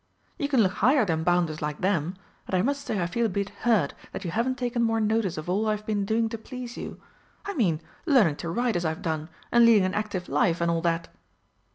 [0.39, 2.15] '""You can look higher than bounders like them.
[2.47, 5.37] And I must say I feel a bit hurt, that you haven't taken more notice
[5.37, 6.99] of all I've been doing to please you.
[7.45, 10.81] I mean, learning to ride as I've done, and leading an active life, and all
[10.81, 11.07] that."